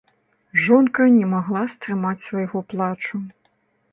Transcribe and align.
Жонка 0.67 1.05
не 1.17 1.27
магла 1.33 1.61
стрымаць 1.75 2.23
свайго 2.27 2.65
плачу. 2.73 3.15